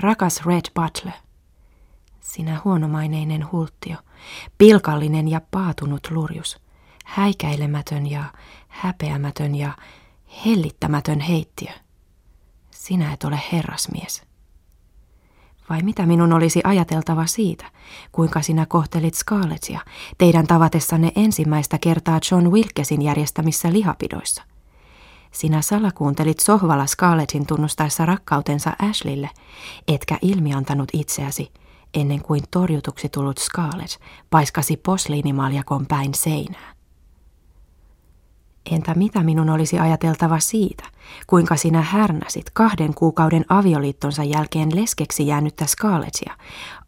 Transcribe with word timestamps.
Rakas 0.00 0.46
Red 0.46 0.64
Butler. 0.74 1.14
Sinä 2.20 2.60
huonomaineinen 2.64 3.52
hulttio, 3.52 3.96
pilkallinen 4.58 5.28
ja 5.28 5.40
paatunut 5.50 6.10
lurjus, 6.10 6.60
häikäilemätön 7.04 8.10
ja 8.10 8.24
häpeämätön 8.68 9.54
ja 9.54 9.72
hellittämätön 10.46 11.20
heittiö. 11.20 11.72
Sinä 12.70 13.12
et 13.12 13.24
ole 13.24 13.40
herrasmies. 13.52 14.22
Vai 15.70 15.82
mitä 15.82 16.06
minun 16.06 16.32
olisi 16.32 16.60
ajateltava 16.64 17.26
siitä, 17.26 17.64
kuinka 18.12 18.42
sinä 18.42 18.66
kohtelit 18.66 19.14
Scarlettia 19.14 19.80
teidän 20.18 20.46
tavatessanne 20.46 21.12
ensimmäistä 21.16 21.78
kertaa 21.78 22.20
John 22.30 22.50
Wilkesin 22.50 23.02
järjestämissä 23.02 23.72
lihapidoissa? 23.72 24.49
Sinä 25.32 25.62
salakuuntelit 25.62 26.40
sohvalla 26.40 26.86
Scarlettin 26.86 27.46
tunnustaessa 27.46 28.06
rakkautensa 28.06 28.72
Ashleylle, 28.90 29.30
etkä 29.88 30.18
ilmiantanut 30.22 30.88
itseäsi, 30.92 31.52
ennen 31.94 32.22
kuin 32.22 32.42
torjutuksi 32.50 33.08
tullut 33.08 33.38
Scarlett 33.38 33.92
paiskasi 34.30 34.76
posliinimaljakon 34.76 35.86
päin 35.86 36.14
seinää. 36.14 36.74
Entä 38.70 38.94
mitä 38.94 39.22
minun 39.22 39.50
olisi 39.50 39.78
ajateltava 39.78 40.38
siitä, 40.38 40.84
kuinka 41.26 41.56
sinä 41.56 41.82
härnäsit 41.82 42.50
kahden 42.50 42.94
kuukauden 42.94 43.44
avioliittonsa 43.48 44.24
jälkeen 44.24 44.76
leskeksi 44.76 45.26
jäänyttä 45.26 45.66
Scarlettia 45.66 46.36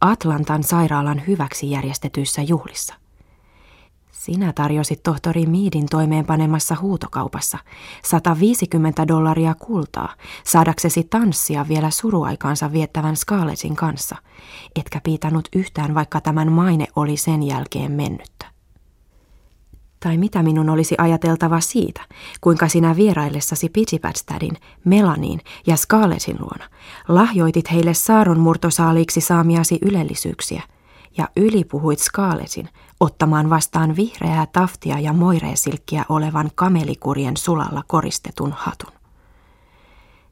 Atlantan 0.01 0.63
sairaalan 0.63 1.23
hyväksi 1.27 1.71
järjestetyissä 1.71 2.43
juhlissa? 2.43 3.02
Sinä 4.23 4.53
tarjosit 4.53 5.03
tohtori 5.03 5.47
Meadin 5.47 5.87
toimeenpanemassa 5.91 6.77
huutokaupassa 6.81 7.59
150 8.05 9.09
dollaria 9.09 9.55
kultaa 9.55 10.15
saadaksesi 10.45 11.05
tanssia 11.05 11.69
vielä 11.69 11.91
suruaikaansa 11.91 12.73
viettävän 12.73 13.17
Scarlettin 13.17 13.77
kanssa, 13.77 14.17
etkä 14.77 15.01
piitanut 15.05 15.49
yhtään 15.57 15.95
vaikka 15.95 16.21
tämän 16.21 16.53
maine 16.53 16.87
oli 16.97 17.17
sen 17.17 17.43
jälkeen 17.43 17.93
mennyttä. 17.93 18.47
Tai 20.01 20.17
mitä 20.17 20.43
minun 20.43 20.71
olisi 20.71 20.95
ajateltava 20.99 21.61
siitä, 21.61 22.01
kuinka 22.41 22.69
sinä 22.69 22.97
vieraillessasi 22.97 23.69
Pitchipatstadin, 23.69 24.57
Melaniin 24.85 25.41
ja 25.67 25.77
Scarletin 25.77 26.37
luona 26.41 26.65
lahjoitit 27.09 27.73
heille 27.73 27.95
saaron 27.95 28.41
murtosaaliiksi 28.41 29.21
saamiasi 29.21 29.79
ylellisyyksiä 29.83 30.63
ja 31.19 31.29
ylipuhuit 31.37 31.99
Scarletin 31.99 32.69
ottamaan 33.01 33.51
vastaan 33.51 33.97
vihreää 33.97 34.47
taftia 34.47 34.99
ja 34.99 35.13
moireesilkkiä 35.13 36.05
olevan 36.09 36.51
kamelikurien 36.55 37.37
sulalla 37.37 37.83
koristetun 37.87 38.53
hatun. 38.53 38.93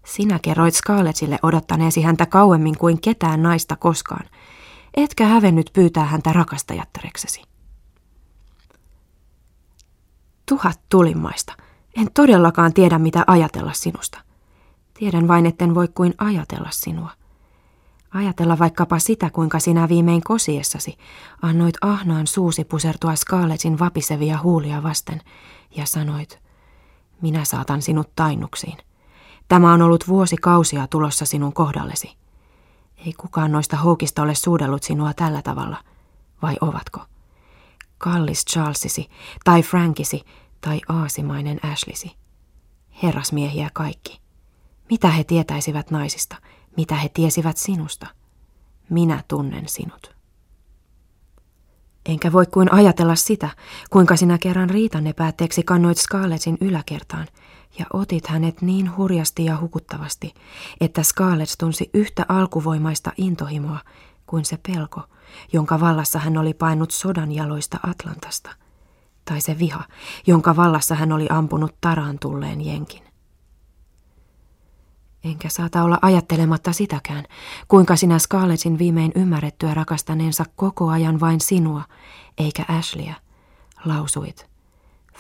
Sinä 0.06 0.38
kerroit 0.42 0.74
Scarlettille 0.74 1.38
odottaneesi 1.42 2.02
häntä 2.02 2.26
kauemmin 2.26 2.78
kuin 2.78 3.00
ketään 3.00 3.42
naista 3.42 3.76
koskaan, 3.76 4.26
etkä 4.94 5.26
hävennyt 5.26 5.70
pyytää 5.72 6.04
häntä 6.04 6.32
rakastajattareksesi. 6.32 7.42
Tuhat 10.48 10.80
tulimmaista. 10.88 11.52
En 11.96 12.08
todellakaan 12.14 12.72
tiedä, 12.72 12.98
mitä 12.98 13.24
ajatella 13.26 13.72
sinusta. 13.72 14.18
Tiedän 14.94 15.28
vain, 15.28 15.46
etten 15.46 15.74
voi 15.74 15.88
kuin 15.88 16.14
ajatella 16.18 16.68
sinua. 16.70 17.10
Ajatella 18.14 18.58
vaikkapa 18.58 18.98
sitä, 18.98 19.30
kuinka 19.30 19.58
sinä 19.58 19.88
viimein 19.88 20.22
kosiessasi 20.22 20.98
annoit 21.42 21.74
ahnaan 21.80 22.26
suusi 22.26 22.64
pusertua 22.64 23.16
Scarletin 23.16 23.78
vapisevia 23.78 24.38
huulia 24.42 24.82
vasten 24.82 25.20
ja 25.76 25.86
sanoit, 25.86 26.40
minä 27.22 27.44
saatan 27.44 27.82
sinut 27.82 28.10
tainuksiin. 28.16 28.78
Tämä 29.48 29.72
on 29.72 29.82
ollut 29.82 30.08
vuosikausia 30.08 30.86
tulossa 30.86 31.24
sinun 31.24 31.52
kohdallesi. 31.52 32.16
Ei 33.06 33.12
kukaan 33.12 33.52
noista 33.52 33.76
houkista 33.76 34.22
ole 34.22 34.34
suudellut 34.34 34.82
sinua 34.82 35.14
tällä 35.14 35.42
tavalla, 35.42 35.76
vai 36.42 36.56
ovatko? 36.60 37.00
Kallis 37.98 38.44
Charlesisi, 38.44 39.08
tai 39.44 39.62
Frankisi, 39.62 40.22
tai 40.60 40.80
aasimainen 40.88 41.60
Ashleysi. 41.72 42.16
Herrasmiehiä 43.02 43.70
kaikki. 43.72 44.20
Mitä 44.90 45.08
he 45.08 45.24
tietäisivät 45.24 45.90
naisista, 45.90 46.36
mitä 46.76 46.94
he 46.94 47.08
tiesivät 47.08 47.56
sinusta? 47.56 48.06
Minä 48.90 49.24
tunnen 49.28 49.68
sinut. 49.68 50.14
Enkä 52.06 52.32
voi 52.32 52.46
kuin 52.46 52.72
ajatella 52.72 53.14
sitä, 53.14 53.48
kuinka 53.90 54.16
sinä 54.16 54.38
kerran 54.38 54.70
riitanne 54.70 55.12
päätteeksi 55.12 55.62
kannoit 55.62 55.98
Scarlettin 55.98 56.58
yläkertaan 56.60 57.26
ja 57.78 57.86
otit 57.92 58.26
hänet 58.26 58.62
niin 58.62 58.96
hurjasti 58.96 59.44
ja 59.44 59.60
hukuttavasti, 59.60 60.34
että 60.80 61.02
Scarlett 61.02 61.52
tunsi 61.58 61.90
yhtä 61.94 62.26
alkuvoimaista 62.28 63.12
intohimoa 63.16 63.80
kuin 64.26 64.44
se 64.44 64.58
pelko, 64.68 65.02
jonka 65.52 65.80
vallassa 65.80 66.18
hän 66.18 66.36
oli 66.36 66.54
painut 66.54 66.90
sodan 66.90 67.32
jaloista 67.32 67.78
Atlantasta, 67.82 68.50
tai 69.24 69.40
se 69.40 69.58
viha, 69.58 69.84
jonka 70.26 70.56
vallassa 70.56 70.94
hän 70.94 71.12
oli 71.12 71.26
ampunut 71.30 71.74
taraan 71.80 72.18
tulleen 72.18 72.60
jenkin. 72.60 73.09
Enkä 75.24 75.48
saata 75.48 75.82
olla 75.82 75.98
ajattelematta 76.02 76.72
sitäkään, 76.72 77.24
kuinka 77.68 77.96
sinä 77.96 78.18
Scarlettin 78.18 78.78
viimein 78.78 79.12
ymmärrettyä 79.14 79.74
rakastaneensa 79.74 80.44
koko 80.56 80.88
ajan 80.88 81.20
vain 81.20 81.40
sinua, 81.40 81.82
eikä 82.38 82.64
Ashleyä, 82.68 83.14
lausuit. 83.84 84.50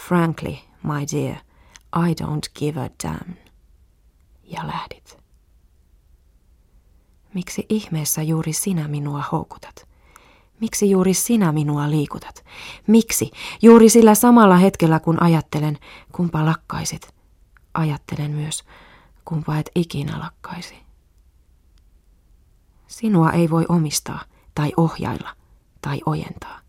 Frankly, 0.08 0.56
my 0.82 1.00
dear, 1.12 1.36
I 2.08 2.14
don't 2.22 2.52
give 2.58 2.80
a 2.80 2.88
damn. 3.04 3.34
Ja 4.44 4.66
lähdit. 4.66 5.18
Miksi 7.34 7.66
ihmeessä 7.68 8.22
juuri 8.22 8.52
sinä 8.52 8.88
minua 8.88 9.24
houkutat? 9.32 9.88
Miksi 10.60 10.90
juuri 10.90 11.14
sinä 11.14 11.52
minua 11.52 11.90
liikutat? 11.90 12.44
Miksi 12.86 13.30
juuri 13.62 13.88
sillä 13.88 14.14
samalla 14.14 14.56
hetkellä 14.56 15.00
kun 15.00 15.22
ajattelen, 15.22 15.78
kumpa 16.12 16.46
lakkaisit, 16.46 17.14
ajattelen 17.74 18.30
myös, 18.30 18.64
kumpa 19.30 19.58
et 19.58 19.70
ikinä 19.74 20.18
lakkaisi. 20.18 20.74
Sinua 22.86 23.32
ei 23.32 23.50
voi 23.50 23.66
omistaa 23.68 24.20
tai 24.54 24.72
ohjailla 24.76 25.36
tai 25.82 26.00
ojentaa. 26.06 26.60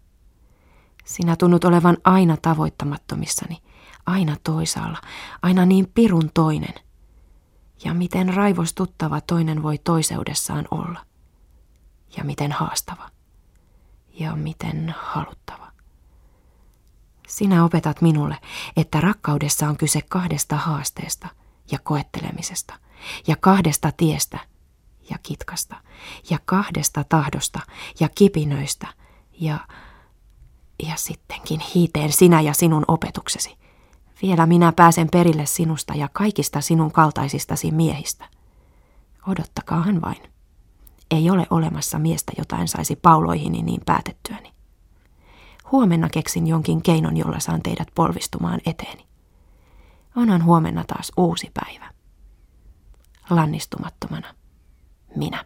Sinä 1.06 1.36
tunnut 1.36 1.64
olevan 1.64 1.98
aina 2.04 2.38
tavoittamattomissani, 2.42 3.62
aina 4.06 4.36
toisaalla, 4.44 4.98
aina 5.42 5.66
niin 5.66 5.92
pirun 5.94 6.30
toinen. 6.34 6.74
Ja 7.86 7.94
miten 7.94 8.34
raivostuttava 8.34 9.22
toinen 9.22 9.64
voi 9.64 9.78
toiseudessaan 9.78 10.66
olla. 10.72 11.06
Ja 12.18 12.24
miten 12.24 12.52
haastava. 12.52 13.10
Ja 14.20 14.36
miten 14.36 14.96
haluttava. 14.98 15.72
Sinä 17.28 17.66
opetat 17.66 18.02
minulle, 18.02 18.38
että 18.78 19.02
rakkaudessa 19.02 19.70
on 19.70 19.78
kyse 19.78 20.02
kahdesta 20.02 20.56
haasteesta– 20.56 21.28
ja 21.72 21.80
koettelemisesta 21.84 22.74
ja 23.28 23.36
kahdesta 23.36 23.92
tiestä 23.98 24.40
ja 25.10 25.18
kitkasta 25.24 25.76
ja 26.30 26.40
kahdesta 26.46 27.04
tahdosta 27.10 27.60
ja 28.00 28.10
kipinöistä 28.16 28.88
ja, 29.40 29.60
ja 30.88 30.96
sittenkin 30.96 31.60
hiiteen 31.76 32.12
sinä 32.12 32.42
ja 32.42 32.54
sinun 32.54 32.86
opetuksesi. 32.88 33.58
Vielä 34.22 34.46
minä 34.46 34.74
pääsen 34.76 35.10
perille 35.12 35.46
sinusta 35.46 35.94
ja 35.94 36.10
kaikista 36.14 36.62
sinun 36.62 36.92
kaltaisistasi 36.92 37.72
miehistä. 37.72 38.26
Odottakaahan 39.28 40.02
vain. 40.02 40.24
Ei 41.12 41.30
ole 41.30 41.48
olemassa 41.50 42.00
miestä, 42.00 42.32
jota 42.38 42.58
en 42.58 42.68
saisi 42.68 42.96
pauloihini 42.96 43.62
niin 43.62 43.82
päätettyäni. 43.86 44.54
Huomenna 45.72 46.10
keksin 46.10 46.48
jonkin 46.48 46.82
keinon, 46.82 47.18
jolla 47.18 47.40
saan 47.40 47.62
teidät 47.62 47.88
polvistumaan 47.96 48.60
eteeni 48.66 49.11
onhan 50.16 50.44
huomenna 50.44 50.84
taas 50.88 51.12
uusi 51.18 51.52
päivä. 51.54 51.94
Lannistumattomana 53.30 54.36
minä. 55.16 55.46